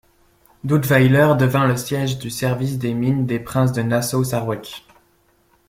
Dudweiler 0.63 1.33
devint 1.37 1.67
le 1.67 1.77
siège 1.77 2.17
du 2.17 2.31
service 2.31 2.79
des 2.79 2.95
mines 2.95 3.27
des 3.27 3.39
princes 3.39 3.71
de 3.71 3.83
Nassau-Sarrebruck. 3.83 4.83